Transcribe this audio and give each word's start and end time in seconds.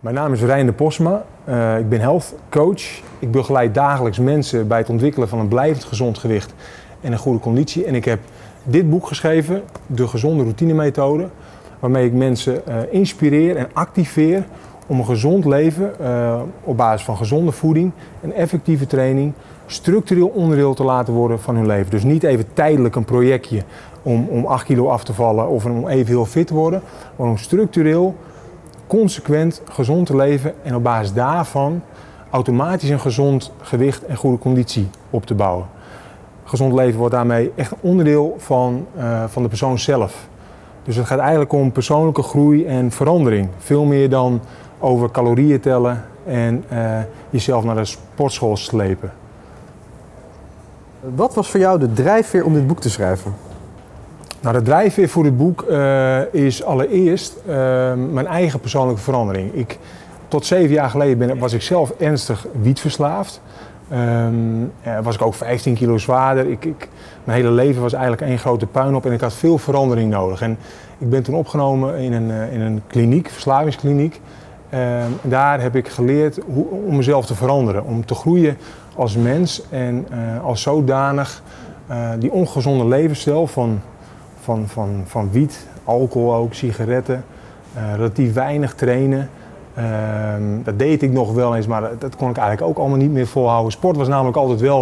Mijn 0.00 0.14
naam 0.14 0.32
is 0.32 0.42
Rijn 0.42 0.66
de 0.66 0.72
Posma. 0.72 1.24
Uh, 1.48 1.78
ik 1.78 1.88
ben 1.88 2.00
health 2.00 2.34
coach. 2.48 2.82
Ik 3.18 3.30
begeleid 3.30 3.74
dagelijks 3.74 4.18
mensen 4.18 4.68
bij 4.68 4.78
het 4.78 4.88
ontwikkelen 4.88 5.28
van 5.28 5.38
een 5.38 5.48
blijvend 5.48 5.84
gezond 5.84 6.18
gewicht 6.18 6.54
en 7.00 7.12
een 7.12 7.18
goede 7.18 7.38
conditie. 7.38 7.84
En 7.84 7.94
ik 7.94 8.04
heb 8.04 8.20
dit 8.62 8.90
boek 8.90 9.06
geschreven, 9.06 9.62
De 9.86 10.08
Gezonde 10.08 10.42
Routine 10.42 10.74
Methode, 10.74 11.28
waarmee 11.78 12.06
ik 12.06 12.12
mensen 12.12 12.62
uh, 12.68 12.74
inspireer 12.90 13.56
en 13.56 13.68
activeer 13.72 14.44
om 14.86 14.98
een 14.98 15.04
gezond 15.04 15.44
leven 15.44 15.92
uh, 16.00 16.40
op 16.62 16.76
basis 16.76 17.04
van 17.04 17.16
gezonde 17.16 17.52
voeding 17.52 17.92
en 18.20 18.32
effectieve 18.32 18.86
training 18.86 19.32
structureel 19.66 20.28
onderdeel 20.28 20.74
te 20.74 20.84
laten 20.84 21.14
worden 21.14 21.40
van 21.40 21.56
hun 21.56 21.66
leven. 21.66 21.90
Dus 21.90 22.04
niet 22.04 22.22
even 22.22 22.52
tijdelijk 22.52 22.96
een 22.96 23.04
projectje 23.04 23.62
om, 24.02 24.28
om 24.28 24.46
8 24.46 24.64
kilo 24.64 24.88
af 24.88 25.04
te 25.04 25.14
vallen 25.14 25.48
of 25.48 25.64
om 25.64 25.88
even 25.88 26.06
heel 26.06 26.26
fit 26.26 26.46
te 26.46 26.54
worden, 26.54 26.82
maar 27.16 27.28
om 27.28 27.38
structureel 27.38 28.14
consequent 28.88 29.62
gezond 29.70 30.06
te 30.06 30.16
leven 30.16 30.54
en 30.62 30.74
op 30.74 30.82
basis 30.82 31.12
daarvan 31.12 31.82
automatisch 32.30 32.88
een 32.88 33.00
gezond 33.00 33.52
gewicht 33.60 34.04
en 34.04 34.16
goede 34.16 34.38
conditie 34.38 34.88
op 35.10 35.26
te 35.26 35.34
bouwen. 35.34 35.66
Gezond 36.44 36.72
leven 36.72 36.98
wordt 36.98 37.14
daarmee 37.14 37.52
echt 37.54 37.72
onderdeel 37.80 38.34
van, 38.38 38.86
uh, 38.96 39.24
van 39.26 39.42
de 39.42 39.48
persoon 39.48 39.78
zelf. 39.78 40.28
Dus 40.82 40.96
het 40.96 41.06
gaat 41.06 41.18
eigenlijk 41.18 41.52
om 41.52 41.72
persoonlijke 41.72 42.22
groei 42.22 42.66
en 42.66 42.90
verandering. 42.90 43.48
Veel 43.58 43.84
meer 43.84 44.10
dan 44.10 44.40
over 44.78 45.10
calorieën 45.10 45.60
tellen 45.60 46.04
en 46.26 46.64
uh, 46.72 46.98
jezelf 47.30 47.64
naar 47.64 47.74
de 47.74 47.84
sportschool 47.84 48.56
slepen. 48.56 49.12
Wat 51.14 51.34
was 51.34 51.50
voor 51.50 51.60
jou 51.60 51.78
de 51.78 51.92
drijfveer 51.92 52.44
om 52.44 52.54
dit 52.54 52.66
boek 52.66 52.80
te 52.80 52.90
schrijven? 52.90 53.34
Nou, 54.40 54.56
de 54.56 54.62
drijfveer 54.62 55.08
voor 55.08 55.22
dit 55.22 55.36
boek 55.36 55.64
uh, 55.70 56.34
is 56.34 56.64
allereerst 56.64 57.36
uh, 57.48 57.54
mijn 57.94 58.26
eigen 58.26 58.60
persoonlijke 58.60 59.02
verandering. 59.02 59.54
Ik, 59.54 59.78
tot 60.28 60.46
zeven 60.46 60.74
jaar 60.74 60.90
geleden 60.90 61.18
ben, 61.18 61.38
was 61.38 61.52
ik 61.52 61.62
zelf 61.62 61.90
ernstig 61.90 62.46
wietverslaafd. 62.62 63.40
Um, 63.92 64.72
uh, 64.86 64.98
was 65.02 65.14
ik 65.14 65.22
ook 65.22 65.34
15 65.34 65.74
kilo 65.74 65.98
zwaarder. 65.98 66.50
Ik, 66.50 66.64
ik, 66.64 66.88
mijn 67.24 67.38
hele 67.38 67.50
leven 67.50 67.82
was 67.82 67.92
eigenlijk 67.92 68.22
één 68.22 68.38
grote 68.38 68.66
puinhoop 68.66 69.06
en 69.06 69.12
ik 69.12 69.20
had 69.20 69.34
veel 69.34 69.58
verandering 69.58 70.10
nodig. 70.10 70.40
En 70.40 70.58
ik 70.98 71.10
ben 71.10 71.22
toen 71.22 71.34
opgenomen 71.34 71.96
in 71.96 72.12
een, 72.12 72.50
in 72.50 72.60
een 72.60 72.82
kliniek, 72.86 73.28
verslavingskliniek. 73.28 74.20
en 74.68 75.18
daar 75.22 75.60
heb 75.60 75.76
ik 75.76 75.88
geleerd 75.88 76.38
hoe, 76.46 76.66
om 76.86 76.96
mezelf 76.96 77.26
te 77.26 77.34
veranderen, 77.34 77.84
om 77.84 78.04
te 78.04 78.14
groeien 78.14 78.56
als 78.94 79.16
mens 79.16 79.62
en 79.70 80.06
als 80.42 80.62
zodanig 80.62 81.42
die 82.18 82.32
ongezonde 82.32 82.86
levensstijl 82.86 83.46
van 83.46 83.80
van, 84.48 84.68
van, 84.68 85.02
van 85.04 85.30
wiet, 85.30 85.66
alcohol 85.84 86.34
ook, 86.34 86.54
sigaretten, 86.54 87.24
relatief 87.96 88.32
weinig 88.32 88.74
trainen. 88.74 89.30
Uh, 89.78 89.84
dat 90.64 90.78
deed 90.78 91.02
ik 91.02 91.12
nog 91.12 91.32
wel 91.32 91.56
eens, 91.56 91.66
maar 91.66 91.90
dat 91.98 92.16
kon 92.16 92.30
ik 92.30 92.36
eigenlijk 92.36 92.70
ook 92.70 92.78
allemaal 92.78 92.98
niet 92.98 93.12
meer 93.12 93.26
volhouden. 93.26 93.72
Sport 93.72 93.96
was 93.96 94.08
namelijk 94.08 94.36
altijd 94.36 94.60
wel 94.60 94.80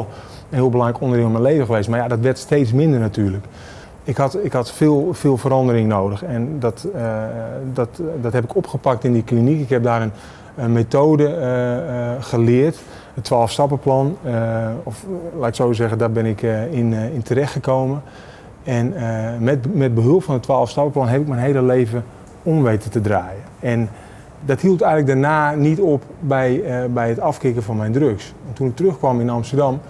een 0.50 0.56
heel 0.56 0.70
belangrijk 0.70 1.02
onderdeel 1.02 1.30
van 1.30 1.40
mijn 1.40 1.52
leven 1.52 1.66
geweest, 1.66 1.88
maar 1.88 1.98
ja, 1.98 2.08
dat 2.08 2.18
werd 2.18 2.38
steeds 2.38 2.72
minder 2.72 3.00
natuurlijk. 3.00 3.44
Ik 4.04 4.16
had, 4.16 4.44
ik 4.44 4.52
had 4.52 4.72
veel, 4.72 5.08
veel 5.12 5.36
verandering 5.36 5.88
nodig 5.88 6.24
en 6.24 6.56
dat, 6.58 6.86
uh, 6.94 7.22
dat, 7.72 7.88
dat 8.20 8.32
heb 8.32 8.44
ik 8.44 8.56
opgepakt 8.56 9.04
in 9.04 9.12
die 9.12 9.24
kliniek. 9.24 9.60
Ik 9.60 9.68
heb 9.68 9.82
daar 9.82 10.02
een, 10.02 10.12
een 10.56 10.72
methode 10.72 11.34
geleerd, 12.20 12.78
het 13.14 13.30
12-stappenplan. 13.32 14.16
of 14.82 15.04
laat 15.38 15.48
ik 15.48 15.54
zo 15.54 15.72
zeggen, 15.72 15.98
daar 15.98 16.12
ben 16.12 16.26
ik 16.26 16.42
in, 16.70 16.92
in 16.92 17.22
terechtgekomen. 17.22 18.02
En 18.66 18.92
uh, 18.92 19.28
met, 19.40 19.74
met 19.74 19.94
behulp 19.94 20.22
van 20.22 20.34
het 20.34 20.44
12-stappenplan 20.44 21.08
heb 21.08 21.20
ik 21.20 21.28
mijn 21.28 21.40
hele 21.40 21.62
leven 21.62 22.04
om 22.42 22.62
weten 22.62 22.90
te 22.90 23.00
draaien. 23.00 23.42
En 23.60 23.88
dat 24.44 24.60
hield 24.60 24.80
eigenlijk 24.80 25.20
daarna 25.20 25.54
niet 25.54 25.80
op 25.80 26.02
bij, 26.20 26.82
uh, 26.84 26.92
bij 26.92 27.08
het 27.08 27.20
afkicken 27.20 27.62
van 27.62 27.76
mijn 27.76 27.92
drugs. 27.92 28.34
En 28.48 28.52
toen 28.52 28.66
ik 28.66 28.76
terugkwam 28.76 29.20
in 29.20 29.30
Amsterdam 29.30 29.80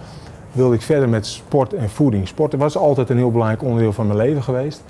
wilde 0.51 0.75
ik 0.75 0.81
verder 0.81 1.09
met 1.09 1.25
sport 1.25 1.73
en 1.73 1.89
voeding. 1.89 2.27
Sport 2.27 2.55
was 2.55 2.77
altijd 2.77 3.09
een 3.09 3.17
heel 3.17 3.31
belangrijk 3.31 3.63
onderdeel 3.63 3.93
van 3.93 4.07
mijn 4.07 4.19
leven 4.19 4.43
geweest. 4.43 4.83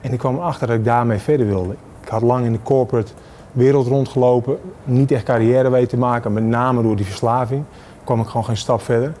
En 0.00 0.12
ik 0.12 0.18
kwam 0.18 0.34
erachter 0.34 0.66
dat 0.66 0.76
ik 0.76 0.84
daarmee 0.84 1.18
verder 1.18 1.46
wilde. 1.46 1.74
Ik 2.02 2.08
had 2.08 2.22
lang 2.22 2.44
in 2.44 2.52
de 2.52 2.62
corporate 2.62 3.12
wereld 3.52 3.86
rondgelopen, 3.86 4.58
niet 4.84 5.10
echt 5.10 5.24
carrière 5.24 5.70
weten 5.70 5.88
te 5.88 5.96
maken, 5.96 6.32
met 6.32 6.44
name 6.44 6.82
door 6.82 6.96
die 6.96 7.06
verslaving. 7.06 7.64
kwam 8.04 8.20
ik 8.20 8.26
gewoon 8.26 8.44
geen 8.44 8.56
stap 8.56 8.82
verder. 8.82 9.12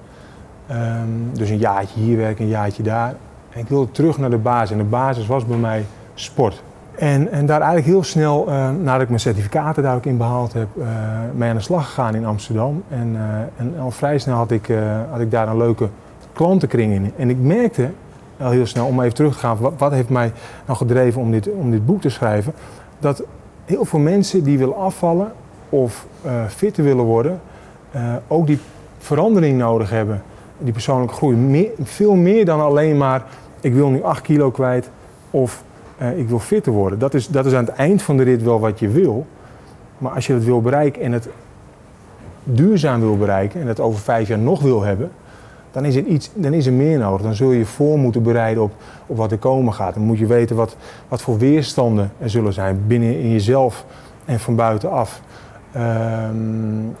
Um, 0.70 1.30
dus 1.32 1.50
een 1.50 1.58
jaartje 1.58 2.00
hier 2.00 2.16
werken, 2.16 2.44
een 2.44 2.50
jaartje 2.50 2.82
daar. 2.82 3.14
En 3.52 3.60
ik 3.60 3.68
wilde 3.68 3.90
terug 3.90 4.18
naar 4.18 4.30
de 4.30 4.38
basis. 4.38 4.70
En 4.70 4.78
de 4.78 4.84
basis 4.84 5.26
was 5.26 5.46
bij 5.46 5.56
mij 5.56 5.84
sport. 6.14 6.62
En, 6.94 7.30
en 7.30 7.46
daar 7.46 7.60
eigenlijk 7.60 7.90
heel 7.90 8.02
snel, 8.02 8.48
uh, 8.48 8.70
nadat 8.70 9.02
ik 9.02 9.08
mijn 9.08 9.20
certificaten 9.20 9.82
daar 9.82 9.94
ook 9.94 10.06
in 10.06 10.16
behaald 10.16 10.52
heb, 10.52 10.68
uh, 10.76 10.86
mee 11.34 11.48
aan 11.48 11.56
de 11.56 11.62
slag 11.62 11.86
gegaan 11.86 12.14
in 12.14 12.26
Amsterdam. 12.26 12.82
En, 12.88 13.14
uh, 13.14 13.20
en 13.56 13.74
al 13.80 13.90
vrij 13.90 14.18
snel 14.18 14.36
had 14.36 14.50
ik, 14.50 14.72
had 15.10 15.20
ik 15.20 15.30
daar 15.30 15.48
een 15.48 15.56
leuke 15.56 15.88
klantenkring 16.32 16.92
in. 16.92 17.12
En 17.16 17.30
ik 17.30 17.38
merkte 17.38 17.90
al 18.40 18.50
heel 18.50 18.66
snel, 18.66 18.86
om 18.86 19.00
even 19.00 19.14
terug 19.14 19.32
te 19.32 19.38
gaan, 19.38 19.56
wat, 19.58 19.72
wat 19.78 19.92
heeft 19.92 20.08
mij 20.08 20.32
nou 20.66 20.78
gedreven 20.78 21.20
om 21.20 21.30
dit, 21.30 21.52
om 21.52 21.70
dit 21.70 21.86
boek 21.86 22.00
te 22.00 22.08
schrijven, 22.08 22.52
dat 22.98 23.22
heel 23.64 23.84
veel 23.84 23.98
mensen 23.98 24.44
die 24.44 24.58
willen 24.58 24.76
afvallen 24.76 25.32
of 25.68 26.06
fitter 26.48 26.84
willen 26.84 27.04
worden, 27.04 27.40
ook 28.28 28.46
die 28.46 28.58
verandering 28.98 29.58
nodig 29.58 29.90
hebben 29.90 30.22
die 30.58 30.72
persoonlijke 30.72 31.14
groei. 31.14 31.70
Veel 31.82 32.14
meer 32.14 32.44
dan 32.44 32.60
alleen 32.60 32.96
maar 32.96 33.24
ik 33.62 33.74
wil 33.74 33.88
nu 33.88 34.02
8 34.02 34.22
kilo 34.22 34.50
kwijt 34.50 34.90
of 35.30 35.64
uh, 36.02 36.18
ik 36.18 36.28
wil 36.28 36.38
fitter 36.38 36.72
worden. 36.72 36.98
Dat 36.98 37.14
is, 37.14 37.28
dat 37.28 37.46
is 37.46 37.52
aan 37.52 37.64
het 37.64 37.74
eind 37.74 38.02
van 38.02 38.16
de 38.16 38.22
rit 38.22 38.42
wel 38.42 38.60
wat 38.60 38.78
je 38.78 38.88
wil. 38.88 39.26
Maar 39.98 40.12
als 40.12 40.26
je 40.26 40.32
dat 40.32 40.44
wil 40.44 40.60
bereiken 40.60 41.02
en 41.02 41.12
het 41.12 41.28
duurzaam 42.44 43.00
wil 43.00 43.16
bereiken 43.16 43.60
en 43.60 43.66
het 43.66 43.80
over 43.80 44.00
vijf 44.00 44.28
jaar 44.28 44.38
nog 44.38 44.62
wil 44.62 44.82
hebben, 44.82 45.10
dan 45.70 45.84
is 45.84 45.96
er, 45.96 46.04
iets, 46.04 46.30
dan 46.34 46.52
is 46.52 46.66
er 46.66 46.72
meer 46.72 46.98
nodig. 46.98 47.22
Dan 47.22 47.34
zul 47.34 47.50
je 47.50 47.58
je 47.58 47.66
voor 47.66 47.98
moeten 47.98 48.22
bereiden 48.22 48.62
op, 48.62 48.72
op 49.06 49.16
wat 49.16 49.32
er 49.32 49.38
komen 49.38 49.72
gaat. 49.72 49.94
Dan 49.94 50.02
moet 50.02 50.18
je 50.18 50.26
weten 50.26 50.56
wat, 50.56 50.76
wat 51.08 51.22
voor 51.22 51.38
weerstanden 51.38 52.12
er 52.18 52.30
zullen 52.30 52.52
zijn 52.52 52.82
binnen 52.86 53.18
in 53.18 53.30
jezelf 53.30 53.84
en 54.24 54.40
van 54.40 54.56
buitenaf. 54.56 55.20
Um, 55.76 56.96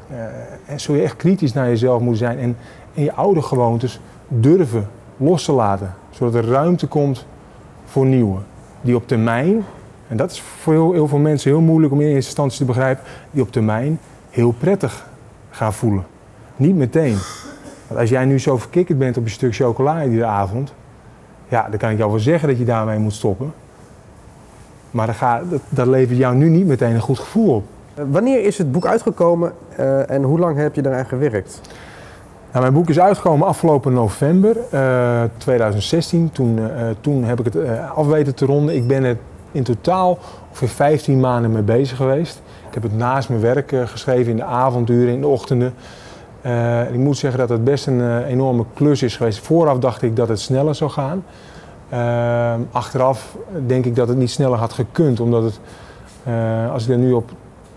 en 0.66 0.80
zul 0.80 0.94
je 0.94 1.02
echt 1.02 1.16
kritisch 1.16 1.52
naar 1.52 1.68
jezelf 1.68 2.00
moeten 2.00 2.26
zijn 2.26 2.38
en, 2.38 2.56
en 2.94 3.02
je 3.02 3.12
oude 3.12 3.42
gewoontes 3.42 4.00
durven 4.28 4.88
los 5.16 5.44
te 5.44 5.52
laten. 5.52 5.94
Zodat 6.10 6.34
er 6.34 6.50
ruimte 6.50 6.86
komt 6.86 7.26
voor 7.84 8.06
nieuwe. 8.06 8.38
Die 8.80 8.96
op 8.96 9.08
termijn, 9.08 9.64
en 10.08 10.16
dat 10.16 10.30
is 10.30 10.40
voor 10.40 10.94
heel, 10.94 11.08
veel 11.08 11.18
mensen 11.18 11.50
heel 11.50 11.60
moeilijk 11.60 11.92
om 11.92 12.00
in 12.00 12.06
eerste 12.06 12.26
instantie 12.26 12.58
te 12.58 12.64
begrijpen, 12.64 13.04
die 13.30 13.42
op 13.42 13.52
termijn 13.52 13.98
heel 14.30 14.54
prettig 14.58 15.06
gaan 15.50 15.72
voelen. 15.72 16.04
Niet 16.56 16.76
meteen. 16.76 17.16
Want 17.86 18.00
als 18.00 18.10
jij 18.10 18.24
nu 18.24 18.38
zo 18.38 18.58
verkikkerd 18.58 18.98
bent 18.98 19.16
op 19.16 19.24
een 19.24 19.30
stuk 19.30 19.54
chocola 19.54 20.04
iedere 20.04 20.24
avond, 20.24 20.74
ja, 21.48 21.68
dan 21.68 21.78
kan 21.78 21.90
ik 21.90 21.98
jou 21.98 22.10
wel 22.10 22.20
zeggen 22.20 22.48
dat 22.48 22.58
je 22.58 22.64
daarmee 22.64 22.98
moet 22.98 23.12
stoppen. 23.12 23.52
Maar 24.90 25.06
dat, 25.06 25.16
gaat, 25.16 25.42
dat, 25.68 25.86
levert 25.86 26.18
jou 26.18 26.34
nu 26.34 26.48
niet 26.48 26.66
meteen 26.66 26.94
een 26.94 27.00
goed 27.00 27.18
gevoel 27.18 27.54
op. 27.54 27.64
Wanneer 28.10 28.44
is 28.44 28.58
het 28.58 28.72
boek 28.72 28.86
uitgekomen 28.86 29.52
uh, 29.78 30.10
en 30.10 30.22
hoe 30.22 30.38
lang 30.38 30.56
heb 30.56 30.74
je 30.74 30.86
eraan 30.86 31.06
gewerkt? 31.06 31.60
Nou, 32.52 32.64
mijn 32.64 32.76
boek 32.76 32.88
is 32.88 33.00
uitgekomen 33.00 33.46
afgelopen 33.46 33.92
november 33.92 34.56
uh, 34.74 35.22
2016. 35.36 36.30
Toen, 36.32 36.58
uh, 36.58 36.66
toen 37.00 37.24
heb 37.24 37.38
ik 37.38 37.52
het 37.52 37.56
af 37.94 38.06
weten 38.06 38.34
te 38.34 38.46
ronden. 38.46 38.74
Ik 38.74 38.86
ben 38.86 39.04
er 39.04 39.16
in 39.52 39.62
totaal 39.62 40.18
ongeveer 40.48 40.68
15 40.68 41.20
maanden 41.20 41.52
mee 41.52 41.62
bezig 41.62 41.96
geweest. 41.96 42.42
Ik 42.68 42.74
heb 42.74 42.82
het 42.82 42.96
naast 42.96 43.28
mijn 43.28 43.40
werk 43.40 43.74
geschreven 43.84 44.30
in 44.30 44.36
de 44.36 44.44
avonduren, 44.44 45.14
in 45.14 45.20
de 45.20 45.26
ochtenden. 45.26 45.74
ik 46.92 46.98
moet 46.98 47.16
zeggen 47.16 47.40
dat 47.40 47.48
het 47.48 47.64
best 47.64 47.86
een 47.86 48.24
enorme 48.24 48.64
klus 48.74 49.02
is 49.02 49.16
geweest. 49.16 49.38
Vooraf 49.38 49.78
dacht 49.78 50.02
ik 50.02 50.16
dat 50.16 50.28
het 50.28 50.40
sneller 50.40 50.74
zou 50.74 50.90
gaan. 50.90 51.24
achteraf 52.72 53.36
denk 53.66 53.84
ik 53.84 53.96
dat 53.96 54.08
het 54.08 54.16
niet 54.16 54.30
sneller 54.30 54.58
had 54.58 54.72
gekund, 54.72 55.20
omdat 55.20 55.42
het, 55.42 55.60
als 56.72 56.84
ik 56.84 56.90
er 56.90 56.98
nu 56.98 57.12
op 57.12 57.30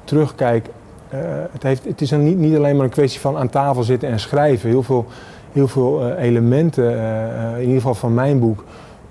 terugkijk, 0.03 0.67
uh, 1.13 1.19
het, 1.51 1.63
heeft, 1.63 1.85
het 1.85 2.01
is 2.01 2.11
niet, 2.11 2.37
niet 2.37 2.55
alleen 2.55 2.75
maar 2.75 2.85
een 2.85 2.91
kwestie 2.91 3.19
van 3.19 3.37
aan 3.37 3.49
tafel 3.49 3.83
zitten 3.83 4.09
en 4.09 4.19
schrijven. 4.19 4.69
Heel 4.69 4.83
veel, 4.83 5.05
heel 5.51 5.67
veel 5.67 6.07
uh, 6.07 6.23
elementen, 6.23 6.93
uh, 6.93 7.53
in 7.53 7.59
ieder 7.59 7.75
geval 7.75 7.93
van 7.93 8.13
mijn 8.13 8.39
boek, 8.39 8.63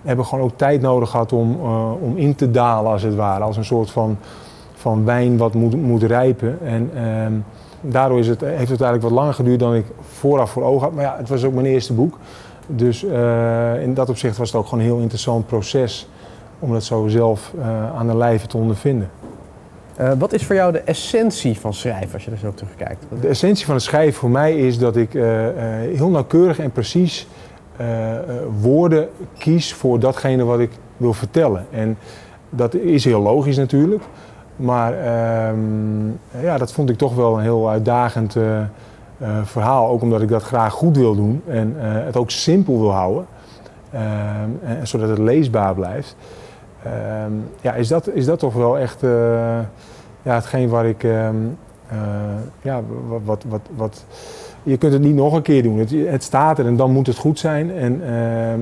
hebben 0.02 0.24
gewoon 0.24 0.44
ook 0.44 0.56
tijd 0.56 0.80
nodig 0.80 1.10
gehad 1.10 1.32
om, 1.32 1.60
om 2.00 2.16
in 2.16 2.34
te 2.34 2.50
dalen, 2.50 2.92
als 2.92 3.02
het 3.02 3.14
ware. 3.14 3.44
Als 3.44 3.56
een 3.56 3.64
soort 3.64 3.90
van, 3.90 4.18
van 4.74 5.04
wijn 5.04 5.36
wat 5.36 5.54
moet, 5.54 5.82
moet 5.82 6.02
rijpen. 6.02 6.58
En 6.64 6.90
ehm, 6.94 7.32
daardoor 7.80 8.18
is 8.18 8.28
het, 8.28 8.40
heeft 8.40 8.70
het 8.70 8.80
eigenlijk 8.80 9.02
wat 9.02 9.10
langer 9.10 9.34
geduurd 9.34 9.60
dan 9.60 9.74
ik 9.74 9.86
vooraf 10.00 10.50
voor 10.50 10.62
ogen 10.62 10.82
had. 10.82 10.94
Maar 10.94 11.04
ja, 11.04 11.16
het 11.18 11.28
was 11.28 11.44
ook 11.44 11.54
mijn 11.54 11.66
eerste 11.66 11.92
boek. 11.92 12.18
Dus 12.66 13.02
in 13.82 13.94
dat 13.94 14.08
opzicht 14.08 14.36
was 14.36 14.48
het 14.48 14.60
ook 14.60 14.66
gewoon 14.66 14.84
een 14.84 14.90
heel 14.90 15.00
interessant 15.00 15.46
proces 15.46 16.08
om 16.58 16.72
dat 16.72 16.84
zo 16.84 17.06
zelf 17.08 17.52
aan 17.96 18.06
de 18.06 18.16
lijve 18.16 18.46
te 18.46 18.56
ondervinden. 18.56 19.10
Uh, 20.00 20.12
wat 20.18 20.32
is 20.32 20.44
voor 20.44 20.54
jou 20.54 20.72
de 20.72 20.78
essentie 20.78 21.60
van 21.60 21.74
schrijven 21.74 22.12
als 22.12 22.24
je 22.24 22.30
er 22.30 22.36
zo 22.36 22.46
op 22.46 22.56
terugkijkt? 22.56 23.04
De 23.20 23.28
essentie 23.28 23.66
van 23.66 23.74
het 23.74 23.84
schrijven 23.84 24.14
voor 24.14 24.30
mij 24.30 24.56
is 24.56 24.78
dat 24.78 24.96
ik 24.96 25.14
uh, 25.14 25.44
uh, 25.44 25.52
heel 25.96 26.08
nauwkeurig 26.08 26.58
en 26.58 26.70
precies 26.70 27.26
woorden 28.60 29.08
kies 29.38 29.74
voor 29.74 29.98
datgene 29.98 30.44
wat 30.44 30.60
ik 30.60 30.70
wil 30.96 31.12
vertellen. 31.12 31.66
En 31.70 31.98
dat 32.50 32.74
is 32.74 33.04
heel 33.04 33.20
logisch 33.20 33.56
natuurlijk. 33.56 34.02
Maar 34.56 34.92
ehm, 34.92 36.06
ja, 36.42 36.58
dat 36.58 36.72
vond 36.72 36.90
ik 36.90 36.98
toch 36.98 37.14
wel 37.14 37.36
een 37.36 37.42
heel 37.42 37.70
uitdagend 37.70 38.36
eh, 38.36 38.60
eh, 38.60 38.66
verhaal. 39.42 39.88
Ook 39.88 40.02
omdat 40.02 40.22
ik 40.22 40.28
dat 40.28 40.42
graag 40.42 40.72
goed 40.72 40.96
wil 40.96 41.14
doen 41.14 41.42
en 41.46 41.76
eh, 41.80 42.04
het 42.04 42.16
ook 42.16 42.30
simpel 42.30 42.80
wil 42.80 42.92
houden. 42.92 43.26
Ehm, 43.90 44.50
zodat 44.82 45.08
het 45.08 45.18
leesbaar 45.18 45.74
blijft. 45.74 46.16
Ehm, 46.84 47.32
ja, 47.60 47.74
is, 47.74 47.88
dat, 47.88 48.08
is 48.08 48.24
dat 48.24 48.38
toch 48.38 48.54
wel 48.54 48.78
echt 48.78 49.00
ja, 50.22 50.34
hetgeen 50.34 50.68
waar 50.68 50.86
ik. 50.86 51.02
ja, 52.62 52.80
wat, 53.24 53.44
wat, 53.48 53.60
wat, 53.76 54.04
je 54.62 54.76
kunt 54.76 54.92
het 54.92 55.02
niet 55.02 55.14
nog 55.14 55.32
een 55.32 55.42
keer 55.42 55.62
doen. 55.62 55.78
Het, 55.78 55.90
het 55.90 56.22
staat 56.22 56.58
er 56.58 56.66
en 56.66 56.76
dan 56.76 56.92
moet 56.92 57.06
het 57.06 57.16
goed 57.16 57.38
zijn. 57.38 57.72
En 57.72 58.02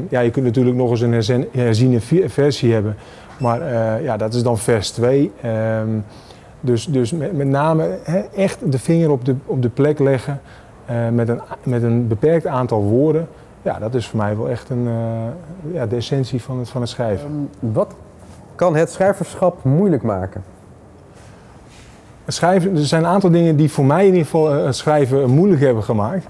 ja, 0.09 0.21
je 0.21 0.31
kunt 0.31 0.45
natuurlijk 0.45 0.77
nog 0.77 0.91
eens 0.91 1.29
een 1.29 1.47
herziene 1.53 2.01
versie 2.29 2.73
hebben. 2.73 2.97
Maar 3.43 3.61
uh, 3.61 4.05
ja, 4.05 4.17
dat 4.17 4.35
is 4.35 4.43
dan 4.43 4.59
vers 4.59 4.91
2. 4.91 5.21
Um, 5.21 5.31
ehm, 5.51 5.89
dus 6.61 6.87
dus 6.87 7.13
met, 7.13 7.49
name 7.49 7.99
echt 8.35 8.73
de 8.73 8.79
vinger 8.79 9.11
op 9.11 9.25
de, 9.25 9.35
op 9.47 9.63
de 9.63 9.69
plek 9.69 9.99
leggen 9.99 10.41
met, 11.13 11.29
een, 11.29 11.41
met 11.63 11.83
een 11.83 12.09
beperkt 12.09 12.47
aantal 12.47 12.83
woorden. 12.83 13.29
Ja, 13.63 13.79
dat 13.79 13.95
is 13.95 14.07
voor 14.07 14.19
mij 14.19 14.37
wel 14.37 14.49
echt 14.49 14.71
een, 14.71 14.89
ja, 15.73 15.87
de 15.87 15.97
essentie 15.97 16.43
van 16.43 16.59
het, 16.59 16.69
van 16.69 16.81
het 16.81 16.91
schrijven. 16.91 17.49
Wat 17.59 17.95
kan 18.63 18.77
het 18.77 18.91
schrijverschap 18.91 19.65
moeilijk 19.65 20.03
maken? 20.03 20.43
Schrijven, 22.27 22.77
er 22.77 22.85
zijn 22.85 23.05
een 23.05 23.11
aantal 23.11 23.31
dingen 23.31 23.57
die 23.57 23.71
voor 23.71 23.85
mij 23.85 24.01
in 24.01 24.13
ieder 24.13 24.25
geval 24.25 24.53
het 24.53 24.77
schrijven 24.77 25.31
moeilijk 25.31 25.61
hebben 25.61 25.83
gemaakt. 25.83 26.27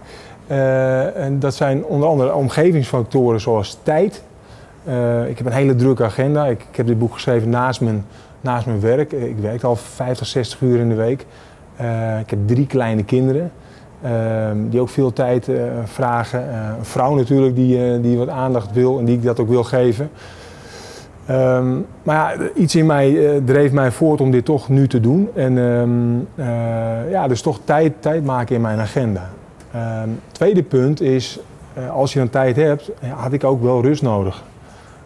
en 1.15 1.37
dat 1.39 1.55
zijn 1.55 1.85
onder 1.85 2.09
andere 2.09 2.35
omgevingsfactoren 2.35 3.41
zoals 3.41 3.79
tijd. 3.83 4.23
Uh, 4.89 5.29
ik 5.29 5.39
heb 5.39 5.47
een 5.47 5.53
hele 5.53 5.75
drukke 5.75 6.05
agenda. 6.05 6.47
Ik, 6.47 6.67
heb 6.73 6.87
dit 6.87 6.99
boek 6.99 7.13
geschreven 7.13 7.49
naast 7.49 7.81
mijn, 7.81 8.05
naast 8.41 8.67
mijn 8.67 8.81
werk. 8.81 9.13
Ik 9.13 9.39
werk 9.39 9.63
al 9.63 9.77
50, 9.77 10.27
60 10.27 10.61
uur 10.61 10.79
in 10.79 10.89
de 10.89 10.95
week. 10.95 11.27
Ik 12.21 12.31
heb 12.31 12.39
drie 12.47 12.67
kleine 12.67 13.05
kinderen. 13.05 13.53
Uh, 14.05 14.11
die 14.71 14.81
ook 14.81 14.89
veel 14.89 15.13
tijd 15.13 15.49
eh, 15.49 15.63
vragen. 15.85 16.55
een 16.55 16.85
vrouw 16.85 17.15
natuurlijk 17.15 17.55
die, 17.55 18.01
die 18.01 18.19
wat 18.19 18.29
aandacht 18.29 18.73
wil 18.73 18.99
en 18.99 19.05
die 19.05 19.17
ik 19.17 19.23
dat 19.23 19.41
ook 19.41 19.49
wil 19.49 19.65
geven. 19.65 20.11
Um, 21.31 21.87
maar 22.03 22.17
ja, 22.17 22.49
iets 22.55 22.75
in 22.75 22.87
mij 22.87 23.41
dreef 23.45 23.73
mij 23.73 23.91
voort 23.91 24.21
om 24.21 24.31
dit 24.31 24.45
toch 24.45 24.69
nu 24.69 24.89
te 24.89 25.01
doen. 25.01 25.29
En 25.35 25.57
um, 25.57 26.29
ja, 27.11 27.29
dus 27.29 27.43
toch 27.43 27.61
tijd, 27.65 27.93
tijd 27.99 28.25
maken 28.25 28.55
in 28.55 28.61
mijn 28.61 28.79
agenda. 28.79 29.31
Um, 30.05 30.21
tweede 30.33 30.63
punt 30.63 31.01
is, 31.01 31.41
als 31.93 32.13
je 32.13 32.19
dan 32.19 32.31
tijd 32.31 32.57
hebt, 32.57 32.91
had 33.15 33.33
ik 33.33 33.45
ook 33.45 33.63
wel 33.63 33.83
rust 33.83 34.03
nodig. 34.03 34.43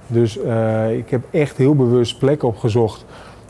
Dus 0.06 0.38
uh, 0.38 0.96
ik 0.96 1.10
heb 1.10 1.22
echt 1.30 1.56
heel 1.56 1.74
bewust 1.74 2.18
plekken 2.18 2.48
opgezocht. 2.48 3.04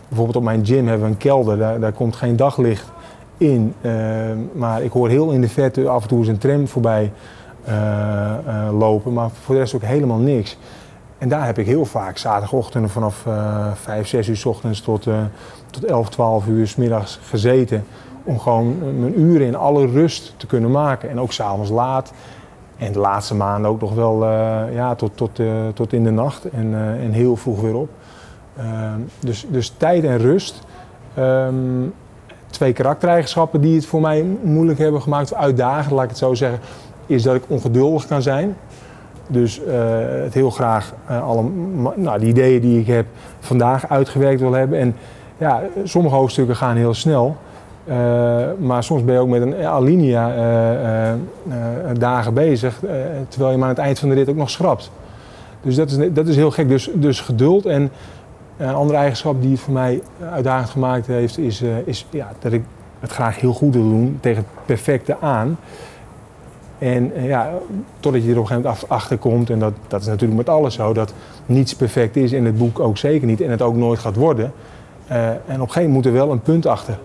Bijvoorbeeld 0.08 0.36
op 0.36 0.42
mijn 0.42 0.66
gym 0.66 0.86
hebben 0.86 1.06
we 1.06 1.12
een 1.12 1.18
kelder, 1.18 1.58
daar, 1.58 1.80
daar 1.80 1.92
komt 1.92 2.16
geen 2.16 2.36
daglicht 2.36 2.92
in. 3.36 3.74
Uh, 3.80 3.92
maar 4.52 4.82
ik 4.82 4.92
hoor 4.92 5.08
heel 5.08 5.30
in 5.30 5.40
de 5.40 5.48
verte 5.48 5.88
af 5.88 6.02
en 6.02 6.08
toe 6.08 6.18
eens 6.18 6.28
een 6.28 6.38
tram 6.38 6.68
voorbij 6.68 7.12
uh, 7.68 8.68
lopen, 8.78 9.12
maar 9.12 9.30
voor 9.30 9.54
de 9.54 9.60
rest 9.60 9.74
ook 9.74 9.82
helemaal 9.82 10.18
niks. 10.18 10.58
En 11.18 11.28
daar 11.28 11.46
heb 11.46 11.58
ik 11.58 11.66
heel 11.66 11.84
vaak 11.84 12.18
zaterdagochtenden 12.18 12.90
vanaf 12.90 13.26
5, 13.74 14.06
6 14.06 14.28
uur 14.28 14.36
s 14.36 14.44
ochtends 14.44 14.80
tot, 14.80 15.06
tot 15.70 15.84
11, 15.84 16.08
12 16.08 16.46
uur 16.46 16.66
s 16.66 16.76
middags 16.76 17.18
gezeten. 17.22 17.84
Om 18.24 18.38
gewoon 18.38 18.78
mijn 19.00 19.20
uren 19.20 19.46
in 19.46 19.56
alle 19.56 19.86
rust 19.86 20.34
te 20.36 20.46
kunnen 20.46 20.70
maken. 20.70 21.10
En 21.10 21.20
ook 21.20 21.32
s'avonds 21.32 21.70
laat. 21.70 22.12
En 22.76 22.92
de 22.92 22.98
laatste 22.98 23.34
maanden 23.34 23.70
ook 23.70 23.80
nog 23.80 23.94
wel 23.94 24.22
uh, 24.22 24.74
ja, 24.74 24.94
tot, 24.94 25.16
tot, 25.16 25.38
uh, 25.38 25.68
tot 25.74 25.92
in 25.92 26.04
de 26.04 26.10
nacht 26.10 26.50
en, 26.50 26.66
uh, 26.66 27.04
en 27.04 27.12
heel 27.12 27.36
vroeg 27.36 27.60
weer 27.60 27.76
op. 27.76 27.88
Ehm, 28.56 29.00
dus, 29.20 29.46
dus 29.48 29.72
tijd 29.76 30.04
en 30.04 30.18
rust. 30.18 30.60
Um, 31.18 31.94
twee 32.50 32.72
karaktereigenschappen 32.72 33.60
die 33.60 33.74
het 33.74 33.86
voor 33.86 34.00
mij 34.00 34.24
moeilijk 34.42 34.78
hebben 34.78 35.02
gemaakt, 35.02 35.34
uitdagend, 35.34 35.92
laat 35.92 36.02
ik 36.02 36.08
het 36.08 36.18
zo 36.18 36.34
zeggen, 36.34 36.60
is 37.06 37.22
dat 37.22 37.34
ik 37.34 37.44
ongeduldig 37.48 38.06
kan 38.06 38.22
zijn. 38.22 38.56
Dus 39.28 39.60
het 40.22 40.34
heel 40.34 40.50
graag 40.50 40.94
alle 41.06 41.44
nou, 41.96 42.18
de 42.18 42.26
ideeën 42.26 42.60
die 42.60 42.80
ik 42.80 42.86
heb 42.86 43.06
vandaag 43.40 43.88
uitgewerkt 43.88 44.40
wil 44.40 44.52
hebben. 44.52 44.78
En 44.78 44.94
ja, 45.38 45.62
sommige 45.84 46.14
hoofdstukken 46.14 46.56
gaan 46.56 46.76
heel 46.76 46.94
snel. 46.94 47.36
Uh, 47.88 47.94
maar 48.58 48.84
soms 48.84 49.04
ben 49.04 49.14
je 49.14 49.20
ook 49.20 49.28
met 49.28 49.42
een 49.42 49.64
alinea 49.64 50.34
uh, 50.36 51.12
uh, 51.48 51.54
dagen 51.98 52.34
bezig, 52.34 52.80
terwijl 53.28 53.50
je 53.50 53.56
maar 53.56 53.68
aan 53.68 53.74
het 53.74 53.84
eind 53.84 53.98
van 53.98 54.08
de 54.08 54.14
rit 54.14 54.28
ook 54.28 54.36
nog 54.36 54.50
schrapt. 54.50 54.90
Dus 55.62 55.74
dat 55.74 55.90
is, 55.90 56.12
dat 56.12 56.26
is 56.26 56.36
heel 56.36 56.50
gek. 56.50 56.68
Dus, 56.68 56.90
dus 56.94 57.20
geduld. 57.20 57.66
En 57.66 57.90
een 58.56 58.74
andere 58.74 58.98
eigenschap 58.98 59.42
die 59.42 59.50
het 59.50 59.60
voor 59.60 59.72
mij 59.72 60.02
uitdagend 60.32 60.70
gemaakt 60.70 61.06
heeft, 61.06 61.38
is, 61.38 61.62
is 61.84 62.06
ja, 62.10 62.32
dat 62.38 62.52
ik 62.52 62.62
het 63.00 63.10
graag 63.10 63.40
heel 63.40 63.52
goed 63.52 63.74
wil 63.74 63.88
doen 63.88 64.18
tegen 64.20 64.42
het 64.42 64.66
perfecte 64.66 65.16
aan. 65.20 65.58
En 66.78 67.12
ja, 67.22 67.50
totdat 68.00 68.22
je 68.24 68.30
er 68.30 68.36
op 68.36 68.42
een 68.42 68.48
gegeven 68.48 68.70
moment 68.70 68.88
achter 68.88 69.18
komt, 69.18 69.50
en 69.50 69.58
dat, 69.58 69.72
dat 69.88 70.00
is 70.00 70.06
natuurlijk 70.06 70.38
met 70.38 70.48
alles 70.48 70.74
zo, 70.74 70.92
dat 70.92 71.12
niets 71.46 71.74
perfect 71.74 72.16
is 72.16 72.32
en 72.32 72.44
het 72.44 72.58
boek 72.58 72.80
ook 72.80 72.98
zeker 72.98 73.26
niet 73.26 73.40
en 73.40 73.50
het 73.50 73.62
ook 73.62 73.74
nooit 73.74 73.98
gaat 73.98 74.16
worden. 74.16 74.52
en 75.06 75.34
op 75.34 75.46
een 75.46 75.58
gegeven 75.58 75.82
moment 75.82 75.92
moet 75.92 76.06
er 76.06 76.12
wel 76.12 76.30
een 76.30 76.42
punt 76.42 76.66
achter. 76.66 76.98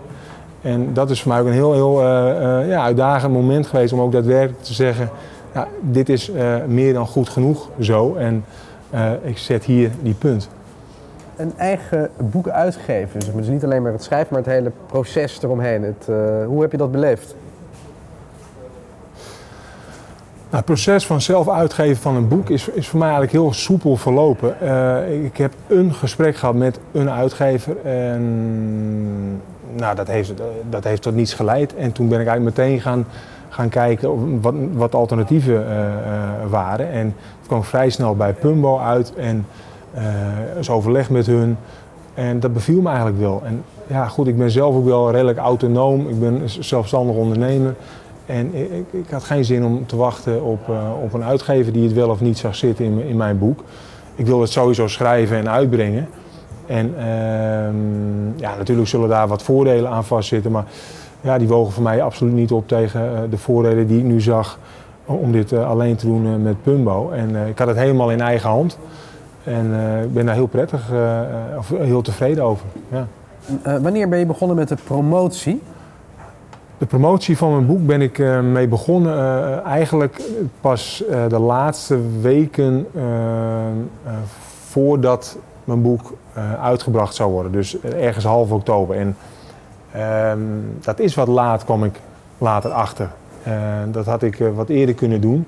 En 0.62 0.92
dat 0.92 1.10
is 1.10 1.22
voor 1.22 1.32
mij 1.32 1.40
ook 1.40 1.46
een 1.46 1.52
heel, 1.52 1.72
heel 1.72 2.00
uh, 2.00 2.68
ja, 2.68 2.82
uitdagend 2.82 3.32
moment 3.32 3.66
geweest 3.66 3.92
om 3.92 4.00
ook 4.00 4.12
daadwerkelijk 4.12 4.62
te 4.62 4.74
zeggen, 4.74 5.10
ja, 5.54 5.68
dit 5.80 6.08
is 6.08 6.30
meer 6.66 6.92
dan 6.92 7.06
goed 7.06 7.28
genoeg 7.28 7.68
zo 7.80 8.14
en 8.14 8.44
ik 9.22 9.38
zet 9.38 9.64
hier 9.64 9.90
die 10.02 10.14
punt. 10.14 10.48
Een 11.36 11.52
eigen 11.56 12.10
boek 12.30 12.48
uitgeven, 12.48 13.20
dus, 13.20 13.28
dus 13.34 13.46
niet 13.46 13.64
alleen 13.64 13.82
maar 13.82 13.92
het 13.92 14.02
schrijven, 14.02 14.28
maar 14.30 14.42
het 14.42 14.52
hele 14.52 14.72
proces 14.86 15.42
eromheen. 15.42 15.82
Het, 15.82 16.06
hoe 16.46 16.60
heb 16.60 16.70
je 16.70 16.76
dat 16.76 16.92
beleefd? 16.92 17.34
Nou, 20.52 20.64
het 20.64 20.72
proces 20.74 21.06
van 21.06 21.20
zelf 21.20 21.48
uitgeven 21.48 22.02
van 22.02 22.16
een 22.16 22.28
boek 22.28 22.50
is, 22.50 22.68
is 22.68 22.88
voor 22.88 22.98
mij 22.98 23.08
eigenlijk 23.08 23.38
heel 23.38 23.52
soepel 23.52 23.96
verlopen. 23.96 24.56
Uh, 24.62 25.24
ik 25.24 25.36
heb 25.36 25.52
een 25.66 25.94
gesprek 25.94 26.36
gehad 26.36 26.54
met 26.54 26.78
een 26.92 27.10
uitgever 27.10 27.76
en 27.84 28.22
nou, 29.76 29.96
dat, 29.96 30.06
heeft, 30.08 30.32
dat 30.70 30.84
heeft 30.84 31.02
tot 31.02 31.14
niets 31.14 31.34
geleid. 31.34 31.74
En 31.74 31.92
toen 31.92 32.08
ben 32.08 32.20
ik 32.20 32.26
eigenlijk 32.26 32.56
meteen 32.56 32.80
gaan, 32.80 33.06
gaan 33.48 33.68
kijken 33.68 34.40
wat, 34.40 34.54
wat 34.72 34.94
alternatieven 34.94 35.54
uh, 35.54 35.68
uh, 35.68 36.50
waren. 36.50 36.90
En 36.90 37.06
het 37.38 37.46
kwam 37.46 37.64
vrij 37.64 37.90
snel 37.90 38.16
bij 38.16 38.32
Pumbo 38.32 38.78
uit 38.78 39.14
en 39.14 39.46
uh, 39.94 40.74
overleg 40.74 41.10
met 41.10 41.26
hun. 41.26 41.56
En 42.14 42.40
dat 42.40 42.52
beviel 42.52 42.80
me 42.80 42.88
eigenlijk 42.88 43.18
wel. 43.18 43.42
En 43.44 43.62
ja, 43.86 44.08
goed, 44.08 44.26
ik 44.26 44.38
ben 44.38 44.50
zelf 44.50 44.74
ook 44.74 44.84
wel 44.84 45.10
redelijk 45.10 45.38
autonoom. 45.38 46.08
Ik 46.08 46.20
ben 46.20 46.42
zelfstandig 46.46 47.16
ondernemer. 47.16 47.74
En 48.26 48.54
ik, 48.54 48.86
ik 48.90 49.10
had 49.10 49.24
geen 49.24 49.44
zin 49.44 49.64
om 49.64 49.86
te 49.86 49.96
wachten 49.96 50.42
op, 50.42 50.60
op 51.02 51.12
een 51.12 51.24
uitgever 51.24 51.72
die 51.72 51.84
het 51.84 51.92
wel 51.92 52.08
of 52.08 52.20
niet 52.20 52.38
zag 52.38 52.54
zitten 52.54 52.84
in, 52.84 53.06
in 53.06 53.16
mijn 53.16 53.38
boek. 53.38 53.64
Ik 54.14 54.26
wilde 54.26 54.42
het 54.42 54.52
sowieso 54.52 54.86
schrijven 54.86 55.36
en 55.36 55.50
uitbrengen. 55.50 56.08
En 56.66 56.94
uh, 56.96 57.04
ja, 58.40 58.56
natuurlijk 58.56 58.88
zullen 58.88 59.08
daar 59.08 59.28
wat 59.28 59.42
voordelen 59.42 59.90
aan 59.90 60.04
vastzitten, 60.04 60.50
maar 60.50 60.64
ja, 61.20 61.38
die 61.38 61.48
wogen 61.48 61.72
voor 61.72 61.82
mij 61.82 62.02
absoluut 62.02 62.32
niet 62.32 62.52
op 62.52 62.68
tegen 62.68 63.12
uh, 63.12 63.18
de 63.30 63.38
voordelen 63.38 63.86
die 63.86 63.98
ik 63.98 64.04
nu 64.04 64.20
zag 64.20 64.58
om 65.04 65.32
dit 65.32 65.52
alleen 65.52 65.96
te 65.96 66.06
doen 66.06 66.42
met 66.42 66.62
Pumbo. 66.62 67.10
En 67.10 67.36
ik 67.48 67.58
had 67.58 67.68
het 67.68 67.76
helemaal 67.76 68.10
in 68.10 68.20
eigen 68.20 68.50
hand. 68.50 68.78
En 69.44 69.66
ik 70.02 70.12
ben 70.12 70.26
daar 70.26 70.34
heel 70.34 70.46
prettig, 70.46 70.90
of 71.58 71.68
heel 71.68 72.02
tevreden 72.02 72.44
over. 72.44 72.66
Ja. 72.88 73.06
wanneer 73.78 74.08
ben 74.08 74.18
je 74.18 74.26
begonnen 74.26 74.56
met 74.56 74.68
de 74.68 74.76
promotie? 74.84 75.62
De 76.82 76.88
promotie 76.88 77.36
van 77.36 77.50
mijn 77.52 77.66
boek 77.66 77.86
ben 77.86 78.00
ik 78.00 78.18
mee 78.42 78.68
begonnen 78.68 79.64
eigenlijk 79.64 80.20
pas 80.60 81.04
de 81.28 81.38
laatste 81.38 81.98
weken 82.20 82.86
voordat 84.66 85.38
mijn 85.64 85.82
boek 85.82 86.12
uitgebracht 86.60 87.14
zou 87.14 87.32
worden. 87.32 87.52
Dus 87.52 87.80
ergens 87.80 88.24
half 88.24 88.50
oktober. 88.50 88.96
En 88.96 89.16
uh, 89.96 90.32
dat 90.80 90.98
is 90.98 91.14
wat 91.14 91.28
laat, 91.28 91.64
kwam 91.64 91.84
ik 91.84 92.00
later 92.38 92.70
achter. 92.70 93.10
Dat 93.90 94.06
had 94.06 94.22
ik 94.22 94.38
wat 94.54 94.68
eerder 94.68 94.94
kunnen 94.94 95.20
doen. 95.20 95.46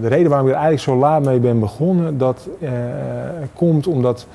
de 0.00 0.08
reden 0.08 0.28
waarom 0.28 0.48
ik 0.48 0.54
er 0.54 0.60
eigenlijk 0.60 0.80
zo 0.82 0.96
laat 0.96 1.22
mee 1.22 1.38
ben 1.38 1.60
begonnen, 1.60 2.18
dat 2.18 2.48
komt 3.54 3.86
omdat, 3.86 4.26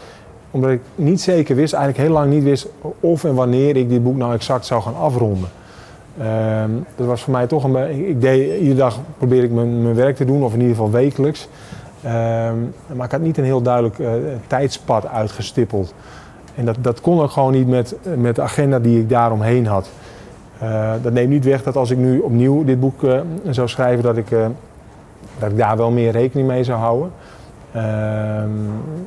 omdat 0.52 0.72
ik 0.72 0.82
niet 0.96 1.22
zeker 1.22 1.56
wist, 1.56 1.74
eigenlijk 1.74 2.08
heel 2.08 2.18
lang 2.18 2.32
niet 2.32 2.44
wist 2.44 2.68
of 3.00 3.24
en 3.24 3.34
wanneer 3.34 3.76
ik 3.76 3.90
dit 3.90 4.04
boek 4.04 4.16
nou 4.16 4.34
exact 4.34 4.66
zou 4.66 4.82
gaan 4.82 4.96
afronden. 4.96 5.50
Ehm, 6.20 6.70
dat 6.96 7.08
was 7.08 7.22
voor 7.22 7.34
mij 7.34 7.48
toch 7.48 7.64
een. 7.64 8.08
Ik 8.08 8.22
deed 8.22 8.60
iedere 8.60 8.76
dag 8.76 9.00
probeer 9.18 9.44
ik 9.44 9.52
mijn, 9.52 9.82
mijn 9.82 9.96
werk 9.96 10.16
te 10.16 10.26
doen, 10.26 10.44
of 10.44 10.54
in 10.54 10.60
ieder 10.60 10.76
geval 10.76 10.92
wekelijks. 10.92 11.48
Um, 12.06 12.74
maar 12.96 13.06
ik 13.06 13.12
had 13.12 13.22
niet 13.22 13.38
een 13.38 13.44
heel 13.44 13.62
duidelijk 13.62 13.98
uh, 13.98 14.10
tijdspad 14.48 15.08
uitgestippeld. 15.08 15.94
En 16.56 16.66
dat, 16.66 16.76
dat 16.80 17.02
kon 17.02 17.22
ook 17.22 17.32
gewoon 17.32 17.52
niet 17.52 17.68
met, 17.68 17.96
met 18.18 18.36
de 18.36 18.42
agenda 18.42 18.80
die 18.80 19.00
ik 19.00 19.10
daaromheen 19.10 19.68
had. 19.68 19.90
Uh, 20.64 20.92
dat 21.02 21.14
neemt 21.14 21.30
niet 21.30 21.46
weg 21.46 21.64
dat 21.64 21.76
als 21.76 21.92
ik 21.92 21.98
nu 21.98 22.20
opnieuw 22.20 22.64
dit 22.64 22.80
boek 22.80 23.02
uh, 23.02 23.20
zou 23.50 23.68
schrijven, 23.68 24.04
dat 24.04 24.18
ik, 24.18 24.30
dat 25.40 25.52
ik 25.52 25.58
daar 25.58 25.78
wel 25.78 25.92
meer 25.92 26.12
rekening 26.12 26.48
mee 26.48 26.64
zou 26.64 26.80
houden. 26.80 27.12
Ehm, 27.72 28.50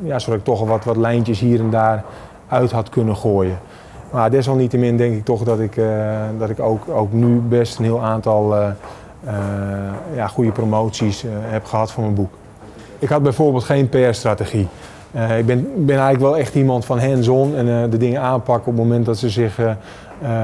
ja, 0.03 0.19
zodat 0.19 0.39
ik 0.39 0.45
toch 0.45 0.67
wat, 0.67 0.85
wat 0.85 0.97
lijntjes 0.97 1.41
hier 1.41 1.61
en 1.61 1.71
daar 1.71 2.05
uit 2.49 2.71
had 2.71 2.89
kunnen 2.89 3.17
gooien. 3.17 3.59
Maar 4.11 4.31
desalniettemin 4.31 4.97
denk 4.97 5.15
ik 5.15 5.25
toch 5.25 5.43
dat 5.43 5.61
ik, 5.61 5.81
dat 6.39 6.51
ik 6.51 6.61
ook, 6.61 6.89
ook 6.89 7.13
nu 7.13 7.37
best 7.37 7.79
een 7.79 7.85
heel 7.85 8.03
aantal 8.03 8.55
ja, 10.15 10.27
goede 10.27 10.53
promoties 10.53 11.25
heb 11.29 11.65
gehad 11.65 11.93
voor 11.93 12.03
mijn 12.03 12.15
boek. 12.15 12.33
Ik 12.99 13.09
had 13.09 13.23
bijvoorbeeld 13.23 13.65
geen 13.65 13.89
PR-strategie. 13.89 14.69
Ik 15.39 15.47
ben, 15.47 15.69
ben, 15.77 15.97
eigenlijk 15.97 16.21
wel 16.21 16.37
echt 16.37 16.55
iemand 16.55 16.85
van 16.85 16.99
hands-on 16.99 17.57
en 17.57 17.91
de 17.91 17.97
dingen 17.97 18.21
aanpakken 18.21 18.73
op 18.73 18.79
het 18.79 18.87
moment 18.87 19.07
dat 19.07 19.19
ze 19.19 19.31
zich 19.31 19.61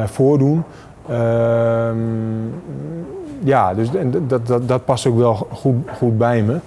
voordoen. 0.04 0.64
Ehm, 1.08 1.96
ja, 3.44 3.74
dus 3.74 3.88
dat, 4.26 4.46
dat, 4.46 4.68
dat 4.68 4.84
past 4.84 5.06
ook 5.06 5.16
wel 5.16 5.34
goed, 5.34 5.76
goed 5.98 6.18
bij 6.18 6.42
me. 6.42 6.58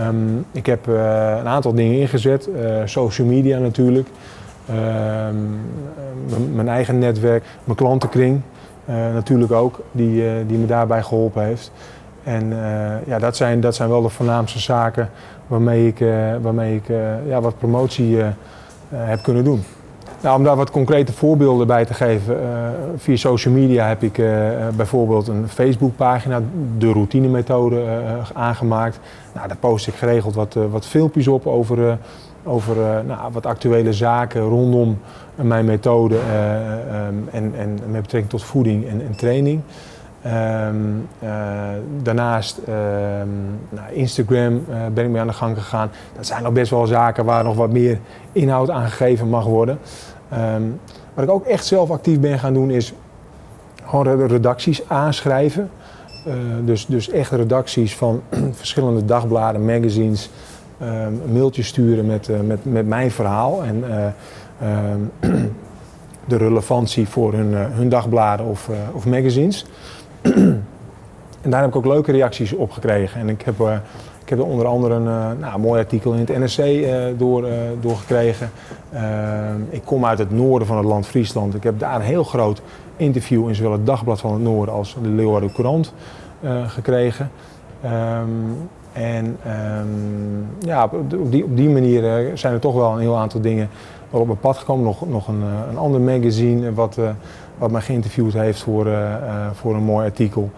Um, 0.00 0.44
ik 0.52 0.66
heb 0.66 0.86
een 0.86 1.48
aantal 1.48 1.74
dingen 1.74 1.98
ingezet, 1.98 2.48
social 2.84 3.26
media 3.26 3.58
natuurlijk, 3.58 4.08
mijn 6.54 6.68
eigen 6.68 6.98
netwerk, 6.98 7.44
mijn 7.64 7.76
klantenkring 7.76 8.40
natuurlijk 9.14 9.52
ook, 9.52 9.80
die, 9.92 10.46
die 10.46 10.58
me 10.58 10.66
daarbij 10.66 11.02
geholpen 11.02 11.44
heeft. 11.44 11.72
En 12.22 12.52
ja, 13.06 13.18
dat 13.18 13.36
zijn, 13.36 13.60
dat 13.60 13.74
zijn 13.74 13.88
wel 13.88 14.02
de 14.02 14.08
voornaamste 14.08 14.58
zaken 14.58 15.10
waarmee 15.50 15.86
ik, 15.86 16.00
uh, 16.00 16.10
waarmee 16.42 16.76
ik 16.76 16.88
uh, 16.88 17.28
ja, 17.28 17.40
wat 17.40 17.58
promotie 17.58 18.16
uh, 18.16 18.26
heb 18.90 19.22
kunnen 19.22 19.44
doen. 19.44 19.62
Nou, 20.22 20.38
om 20.38 20.44
daar 20.44 20.56
wat 20.56 20.70
concrete 20.70 21.12
voorbeelden 21.12 21.66
bij 21.66 21.84
te 21.84 21.94
geven, 21.94 22.36
via 22.96 23.16
social 23.16 23.54
media 23.54 23.86
heb 23.86 24.02
ik 24.02 24.22
bijvoorbeeld 24.76 25.28
een 25.28 25.48
Facebookpagina, 25.48 26.40
de 26.78 26.92
routinemethode, 26.92 27.84
aangemaakt. 28.32 29.00
Nou, 29.34 29.48
daar 29.48 29.56
post 29.56 29.86
ik 29.86 29.94
geregeld 29.94 30.34
wat, 30.34 30.56
wat 30.70 30.86
filmpjes 30.86 31.28
op 31.28 31.46
over, 31.46 31.98
over 32.44 33.04
nou, 33.04 33.32
wat 33.32 33.46
actuele 33.46 33.92
zaken 33.92 34.40
rondom 34.40 34.98
mijn 35.34 35.64
methode 35.64 36.14
um, 36.14 37.28
en, 37.30 37.54
en 37.56 37.78
met 37.90 38.02
betrekking 38.02 38.30
tot 38.30 38.44
voeding 38.44 38.88
en, 38.88 39.00
en 39.06 39.16
training. 39.16 39.60
Um, 40.26 41.08
uh, 41.22 41.28
daarnaast 42.02 42.58
um, 42.58 43.58
nou, 43.68 43.92
Instagram 43.92 44.64
ben 44.94 45.04
ik 45.04 45.10
mee 45.10 45.20
aan 45.20 45.26
de 45.26 45.32
gang 45.32 45.56
gegaan. 45.56 45.90
Dat 46.16 46.26
zijn 46.26 46.42
nog 46.42 46.52
best 46.52 46.70
wel 46.70 46.86
zaken 46.86 47.24
waar 47.24 47.44
nog 47.44 47.56
wat 47.56 47.72
meer 47.72 47.98
inhoud 48.32 48.70
aan 48.70 48.88
gegeven 48.88 49.28
mag 49.28 49.44
worden. 49.44 49.78
Wat 51.14 51.24
ik 51.24 51.30
ook 51.30 51.44
echt 51.44 51.66
zelf 51.66 51.90
actief 51.90 52.20
ben 52.20 52.38
gaan 52.38 52.54
doen 52.54 52.70
is 52.70 52.94
gewoon 53.84 54.26
redacties 54.26 54.88
aanschrijven. 54.88 55.70
Dus, 56.64 56.86
dus 56.86 57.10
echt 57.10 57.30
redacties 57.30 57.96
van 57.96 58.22
verschillende 58.52 59.04
dagbladen, 59.04 59.64
magazines, 59.64 60.30
een 60.80 61.32
mailtje 61.32 61.62
sturen 61.62 62.06
met, 62.06 62.30
met, 62.46 62.64
met 62.64 62.86
mijn 62.86 63.10
verhaal 63.10 63.62
en 63.64 63.84
de 66.28 66.36
relevantie 66.36 67.08
voor 67.08 67.32
hun, 67.32 67.54
hun 67.54 67.88
dagbladen 67.88 68.46
of, 68.46 68.70
of 68.92 69.06
magazines. 69.06 69.66
en 71.42 71.50
daar 71.50 71.60
heb 71.60 71.68
ik 71.68 71.76
ook 71.76 71.86
leuke 71.86 72.12
reacties 72.12 72.52
op 72.52 72.70
gekregen. 72.70 73.20
En 73.20 73.28
ik 73.28 73.42
heb, 73.42 73.60
uh, 73.60 73.74
ik 74.22 74.28
heb 74.28 74.38
er 74.38 74.44
onder 74.44 74.66
andere 74.66 74.94
een, 74.94 75.04
uh, 75.04 75.30
nou, 75.40 75.60
mooi 75.60 75.80
artikel 75.80 76.12
in 76.12 76.18
het 76.18 76.38
NRC 76.38 76.58
uh, 76.58 77.08
eh, 77.08 77.18
door, 77.18 77.48
doorgekregen. 77.80 78.50
ik 79.70 79.82
kom 79.84 80.04
uit 80.04 80.18
het 80.18 80.30
noorden 80.30 80.68
van 80.68 80.76
het 80.76 80.86
land 80.86 81.06
Friesland. 81.06 81.54
Ik 81.54 81.62
heb 81.62 81.78
daar 81.78 81.94
een 81.94 82.00
heel 82.00 82.24
groot 82.24 82.62
interview 82.96 83.48
in 83.48 83.54
zowel 83.54 83.72
het 83.72 83.86
Dagblad 83.86 84.20
van 84.20 84.32
het 84.32 84.42
Noorden 84.42 84.74
als 84.74 84.96
de 85.02 85.08
Leeuwarden 85.08 85.52
Courant 85.52 85.92
gekregen. 86.66 87.30
Um, 87.84 88.68
en 88.92 89.24
um, 89.24 90.46
ja, 90.58 90.84
op 90.84 91.30
die, 91.30 91.44
op 91.44 91.56
die 91.56 91.68
manier 91.68 92.30
zijn 92.34 92.52
er 92.52 92.60
toch 92.60 92.74
wel 92.74 92.92
een 92.92 93.00
heel 93.00 93.16
aantal 93.16 93.40
dingen 93.40 93.68
op 94.10 94.26
mijn 94.26 94.38
pad 94.38 94.56
gekomen. 94.56 94.84
Nog, 94.84 95.08
nog 95.08 95.28
een, 95.28 95.42
een 95.70 95.78
ander 95.78 96.00
magazine 96.00 96.74
wat, 96.74 96.98
wat 97.58 97.70
mij 97.70 97.80
geïnterviewd 97.80 98.32
heeft 98.32 98.62
voor, 98.62 98.86
uh, 98.86 99.14
voor 99.52 99.74
een 99.74 99.82
mooi 99.82 100.06
artikel. 100.06 100.50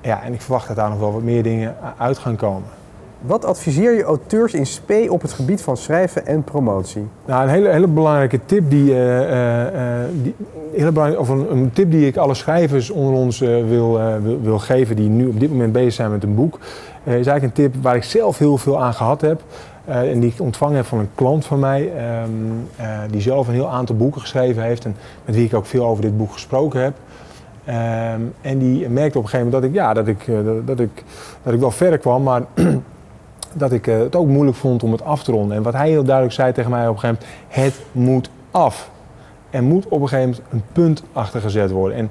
Ja, 0.00 0.22
en 0.22 0.32
ik 0.32 0.40
verwacht 0.40 0.66
dat 0.66 0.76
daar 0.76 0.88
nog 0.88 0.98
wel 0.98 1.12
wat 1.12 1.22
meer 1.22 1.42
dingen 1.42 1.76
uit 1.98 2.18
gaan 2.18 2.36
komen. 2.36 2.68
Wat 3.20 3.44
adviseer 3.44 3.94
je 3.94 4.02
auteurs 4.02 4.54
in 4.54 4.66
spe 4.66 5.06
op 5.08 5.22
het 5.22 5.32
gebied 5.32 5.62
van 5.62 5.76
schrijven 5.76 6.26
en 6.26 6.42
promotie? 6.42 7.06
Nou, 7.26 7.42
een 7.42 7.48
hele, 7.48 7.68
hele 7.68 7.86
belangrijke 7.86 8.40
tip 8.46 8.70
die, 8.70 8.84
die 10.22 10.34
hele 10.72 10.92
belangrijk, 10.92 11.20
of 11.20 11.28
een, 11.28 11.52
een, 11.52 11.70
tip 11.72 11.90
die 11.90 12.06
ik 12.06 12.16
alle 12.16 12.34
schrijvers 12.34 12.90
onder 12.90 13.14
ons 13.14 13.38
wil, 13.38 13.98
wil, 14.22 14.40
wil, 14.42 14.58
geven 14.58 14.96
die 14.96 15.08
nu 15.08 15.26
op 15.26 15.40
dit 15.40 15.50
moment 15.50 15.72
bezig 15.72 15.92
zijn 15.92 16.10
met 16.10 16.22
een 16.22 16.34
boek, 16.34 16.58
is 17.04 17.26
eigenlijk 17.26 17.42
een 17.42 17.52
tip 17.52 17.82
waar 17.82 17.96
ik 17.96 18.04
zelf 18.04 18.38
heel 18.38 18.58
veel 18.58 18.82
aan 18.82 18.94
gehad 18.94 19.20
heb. 19.20 19.42
Uh, 19.88 20.10
en 20.10 20.20
die 20.20 20.30
ik 20.30 20.40
ontvangen 20.40 20.76
heb 20.76 20.86
van 20.86 20.98
een 20.98 21.10
klant 21.14 21.46
van 21.46 21.58
mij, 21.58 21.82
um, 22.22 22.68
uh, 22.80 22.98
die 23.10 23.20
zelf 23.20 23.48
een 23.48 23.54
heel 23.54 23.70
aantal 23.70 23.96
boeken 23.96 24.20
geschreven 24.20 24.62
heeft 24.62 24.84
en 24.84 24.96
met 25.24 25.34
wie 25.34 25.44
ik 25.44 25.54
ook 25.54 25.66
veel 25.66 25.86
over 25.86 26.02
dit 26.02 26.16
boek 26.16 26.32
gesproken 26.32 26.82
heb. 26.82 26.94
Um, 27.68 28.34
en 28.40 28.58
die 28.58 28.88
merkte 28.88 29.18
op 29.18 29.24
een 29.24 29.30
gegeven 29.30 29.46
moment 29.46 29.52
dat 29.52 29.62
ik, 29.62 29.74
ja, 29.74 29.94
dat 29.94 30.06
ik, 30.06 30.26
dat, 30.66 30.80
ik, 30.80 31.04
dat 31.42 31.52
ik 31.52 31.60
wel 31.60 31.70
verder 31.70 31.98
kwam, 31.98 32.22
maar 32.22 32.42
dat 33.52 33.72
ik 33.72 33.84
het 33.84 34.16
ook 34.16 34.26
moeilijk 34.26 34.56
vond 34.56 34.82
om 34.82 34.92
het 34.92 35.02
af 35.02 35.22
te 35.22 35.32
ronden. 35.32 35.56
En 35.56 35.62
wat 35.62 35.72
hij 35.72 35.88
heel 35.88 36.04
duidelijk 36.04 36.34
zei 36.34 36.52
tegen 36.52 36.70
mij 36.70 36.88
op 36.88 36.94
een 36.94 37.00
gegeven 37.00 37.24
moment, 37.24 37.48
het 37.48 37.84
moet 37.92 38.30
af. 38.50 38.90
Er 39.50 39.62
moet 39.62 39.88
op 39.88 40.00
een 40.00 40.08
gegeven 40.08 40.30
moment 40.30 40.52
een 40.52 40.62
punt 40.72 41.02
achter 41.12 41.40
gezet 41.40 41.70
worden. 41.70 41.96
En 41.96 42.10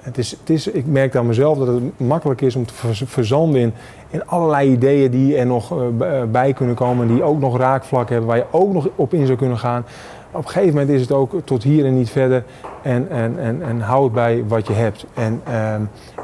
het 0.00 0.18
is, 0.18 0.30
het 0.30 0.50
is, 0.50 0.66
ik 0.66 0.86
merk 0.86 1.16
aan 1.16 1.26
mezelf 1.26 1.58
dat 1.58 1.66
het 1.66 1.82
makkelijk 1.96 2.40
is 2.40 2.56
om 2.56 2.66
te 2.66 2.74
verzanden 3.06 3.60
in, 3.60 3.72
in 4.10 4.26
allerlei 4.26 4.70
ideeën 4.70 5.10
die 5.10 5.36
er 5.36 5.46
nog 5.46 5.72
uh, 5.72 6.22
bij 6.30 6.52
kunnen 6.52 6.74
komen, 6.74 7.08
die 7.08 7.22
ook 7.22 7.40
nog 7.40 7.58
raakvlak 7.58 8.08
hebben, 8.08 8.28
waar 8.28 8.36
je 8.36 8.44
ook 8.50 8.72
nog 8.72 8.88
op 8.94 9.14
in 9.14 9.26
zou 9.26 9.38
kunnen 9.38 9.58
gaan. 9.58 9.84
Op 10.30 10.44
een 10.44 10.50
gegeven 10.50 10.74
moment 10.74 10.90
is 10.90 11.00
het 11.00 11.12
ook 11.12 11.32
tot 11.44 11.62
hier 11.62 11.84
en 11.84 11.96
niet 11.96 12.10
verder 12.10 12.44
en, 12.82 13.10
en, 13.10 13.38
en, 13.38 13.62
en 13.62 13.80
hou 13.80 14.04
het 14.04 14.12
bij 14.12 14.44
wat 14.48 14.66
je 14.66 14.72
hebt. 14.72 15.06
En 15.14 15.42
uh, 15.48 15.74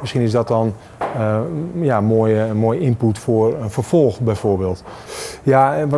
misschien 0.01 0.21
is 0.21 0.31
dat 0.31 0.49
dan 0.49 0.73
uh, 1.17 1.39
ja, 1.81 2.01
mooie, 2.01 2.55
mooie 2.55 2.81
input 2.81 3.19
voor 3.19 3.55
een 3.61 3.71
vervolg 3.71 4.21
bijvoorbeeld. 4.21 4.85
Ja, 5.43 5.81
een, 5.81 5.93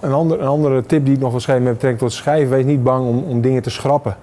een 0.00 0.40
andere 0.40 0.86
tip 0.86 1.04
die 1.04 1.14
ik 1.14 1.20
nog 1.20 1.30
wil 1.30 1.40
schrijven 1.40 1.64
met 1.64 1.72
betrekking 1.72 2.02
tot 2.02 2.18
schrijven, 2.18 2.50
wees 2.50 2.64
niet 2.64 2.82
bang 2.82 3.06
om, 3.06 3.24
om 3.28 3.40
dingen 3.40 3.62
te 3.62 3.70
schrappen 3.70 4.16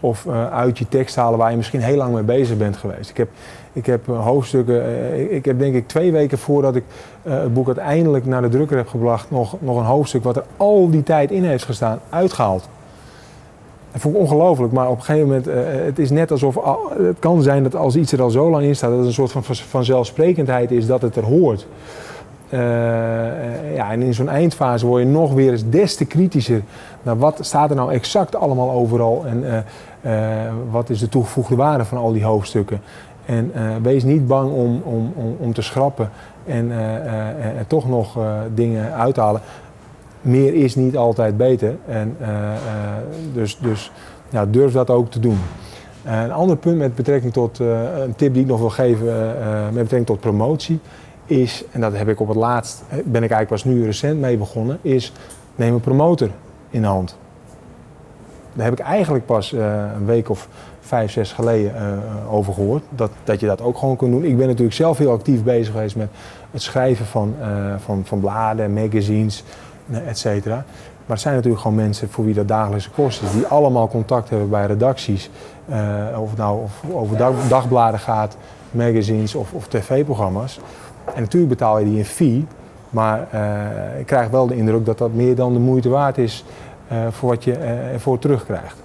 of 0.00 0.24
uh, 0.24 0.50
uit 0.52 0.78
je 0.78 0.88
tekst 0.88 1.16
halen 1.16 1.38
waar 1.38 1.50
je 1.50 1.56
misschien 1.56 1.80
heel 1.80 1.96
lang 1.96 2.14
mee 2.14 2.22
bezig 2.22 2.56
bent 2.56 2.76
geweest. 2.76 3.10
Ik 3.10 3.16
heb, 3.16 3.28
ik 3.72 3.86
heb 3.86 4.06
hoofdstukken, 4.06 4.74
uh, 4.74 5.32
ik 5.32 5.44
heb 5.44 5.58
denk 5.58 5.74
ik 5.74 5.88
twee 5.88 6.12
weken 6.12 6.38
voordat 6.38 6.76
ik 6.76 6.84
het 7.22 7.52
boek 7.52 7.66
uiteindelijk 7.66 8.26
naar 8.26 8.42
de 8.42 8.48
drukker 8.48 8.76
heb 8.76 8.88
gebracht, 8.88 9.30
nog, 9.30 9.56
nog 9.60 9.76
een 9.76 9.84
hoofdstuk 9.84 10.24
wat 10.24 10.36
er 10.36 10.44
al 10.56 10.90
die 10.90 11.02
tijd 11.02 11.30
in 11.30 11.44
heeft 11.44 11.64
gestaan, 11.64 12.00
uitgehaald. 12.08 12.68
Dat 13.92 14.00
vond 14.00 14.14
ik 14.14 14.20
ongelooflijk, 14.20 14.72
maar 14.72 14.88
op 14.88 14.96
een 14.96 15.04
gegeven 15.04 15.26
moment, 15.26 15.46
het 15.84 15.98
is 15.98 16.10
net 16.10 16.30
alsof, 16.30 16.58
het 16.98 17.18
kan 17.18 17.42
zijn 17.42 17.62
dat 17.62 17.76
als 17.76 17.96
iets 17.96 18.12
er 18.12 18.22
al 18.22 18.30
zo 18.30 18.50
lang 18.50 18.64
in 18.64 18.76
staat, 18.76 18.90
dat 18.90 18.98
het 18.98 19.08
een 19.08 19.12
soort 19.12 19.32
van 19.32 19.44
vanzelfsprekendheid 19.44 20.70
is 20.70 20.86
dat 20.86 21.02
het 21.02 21.16
er 21.16 21.24
hoort. 21.24 21.66
Uh, 22.50 22.60
ja, 23.74 23.90
en 23.90 24.02
in 24.02 24.14
zo'n 24.14 24.28
eindfase 24.28 24.86
word 24.86 25.02
je 25.02 25.08
nog 25.08 25.32
weer 25.32 25.50
eens 25.50 25.68
des 25.68 25.96
te 25.96 26.04
kritischer 26.04 26.62
naar 27.02 27.18
wat 27.18 27.38
staat 27.40 27.70
er 27.70 27.76
nou 27.76 27.92
exact 27.92 28.36
allemaal 28.36 28.70
overal 28.70 29.24
en 29.26 29.44
uh, 29.44 30.12
wat 30.70 30.90
is 30.90 30.98
de 31.00 31.08
toegevoegde 31.08 31.56
waarde 31.56 31.84
van 31.84 31.98
al 31.98 32.12
die 32.12 32.24
hoofdstukken. 32.24 32.80
En 33.24 33.52
wees 33.82 34.04
niet 34.04 34.26
bang 34.26 34.52
om, 34.52 34.82
om, 34.84 35.12
om, 35.14 35.36
om 35.38 35.52
te 35.52 35.62
schrappen 35.62 36.10
en 36.46 36.72
toch 37.66 37.88
nog 37.88 38.18
dingen 38.54 38.92
uit 38.92 39.14
te 39.14 39.20
halen. 39.20 39.40
Meer 40.20 40.54
is 40.54 40.74
niet 40.74 40.96
altijd 40.96 41.36
beter. 41.36 41.76
En, 41.86 42.16
dus 43.32 43.58
dus 43.58 43.92
ja, 44.28 44.46
durf 44.46 44.72
dat 44.72 44.90
ook 44.90 45.10
te 45.10 45.20
doen. 45.20 45.38
een 46.04 46.32
ander 46.32 46.56
punt 46.56 46.78
met 46.78 46.94
betrekking 46.94 47.32
tot 47.32 47.58
een 47.58 48.14
tip 48.16 48.32
die 48.32 48.42
ik 48.42 48.48
nog 48.48 48.58
wil 48.58 48.70
geven 48.70 49.06
met 49.64 49.72
betrekking 49.72 50.06
tot 50.06 50.20
promotie 50.20 50.80
is, 51.28 51.64
en 51.70 51.80
dat 51.80 51.92
heb 51.92 52.08
ik 52.08 52.20
op 52.20 52.28
het 52.28 52.36
laatst, 52.36 52.82
ben 52.88 53.22
ik 53.22 53.30
eigenlijk 53.30 53.48
pas 53.48 53.64
nu 53.64 53.84
recent 53.84 54.20
mee 54.20 54.36
begonnen, 54.36 54.78
is 54.82 55.12
neem 55.56 55.74
een 55.74 55.80
promotor 55.80 56.30
in 56.70 56.80
de 56.80 56.86
hand. 56.86 57.16
Daar 58.52 58.64
heb 58.64 58.78
ik 58.78 58.84
eigenlijk 58.84 59.26
pas 59.26 59.52
uh, 59.52 59.82
een 59.96 60.06
week 60.06 60.28
of 60.28 60.48
vijf, 60.80 61.10
zes 61.10 61.32
geleden 61.32 61.74
uh, 61.74 62.34
over 62.34 62.52
gehoord. 62.52 62.82
Dat, 62.90 63.10
dat 63.24 63.40
je 63.40 63.46
dat 63.46 63.60
ook 63.60 63.78
gewoon 63.78 63.96
kunt 63.96 64.12
doen. 64.12 64.24
Ik 64.24 64.36
ben 64.36 64.46
natuurlijk 64.46 64.76
zelf 64.76 64.98
heel 64.98 65.12
actief 65.12 65.42
bezig 65.42 65.72
geweest 65.72 65.96
met 65.96 66.08
het 66.50 66.62
schrijven 66.62 67.06
van, 67.06 67.34
van, 67.78 68.02
van 68.04 68.20
bladen, 68.20 68.72
magazines, 68.72 69.44
et. 70.06 70.44
Maar 70.44 71.16
het 71.16 71.20
zijn 71.20 71.34
natuurlijk 71.34 71.62
gewoon 71.62 71.76
mensen 71.76 72.10
voor 72.10 72.24
wie 72.24 72.34
dat 72.34 72.48
dagelijkse 72.48 72.90
kost 72.90 73.22
is. 73.22 73.32
Die 73.32 73.46
allemaal 73.46 73.88
contact 73.88 74.30
hebben 74.30 74.48
bij 74.48 74.66
redacties. 74.66 75.30
of 76.18 76.28
het 76.28 76.38
nou 76.38 76.62
of 76.62 76.82
over 76.92 77.16
dag, 77.16 77.48
dagbladen 77.48 78.00
gaat, 78.00 78.36
magazines 78.70 79.34
of, 79.34 79.52
of 79.52 79.68
tv-programma's. 79.68 80.60
En 81.14 81.20
natuurlijk 81.20 81.52
betaal 81.52 81.78
je 81.78 81.84
die 81.84 81.98
een 81.98 82.04
fee, 82.04 82.46
maar 82.90 83.28
uh, 83.34 83.98
ik 83.98 84.06
krijg 84.06 84.28
wel 84.28 84.46
de 84.46 84.56
indruk 84.56 84.86
dat 84.86 84.98
dat 84.98 85.12
meer 85.12 85.34
dan 85.34 85.52
de 85.52 85.58
moeite 85.58 85.88
waard 85.88 86.18
is 86.18 86.44
uh, 86.92 86.98
voor 87.10 87.28
wat 87.28 87.44
je 87.44 87.52
ervoor 87.92 88.18
terugkrijgt. 88.18 88.76